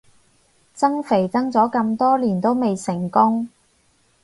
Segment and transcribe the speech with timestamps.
[0.73, 3.49] 增肥增咗咁多年都未成功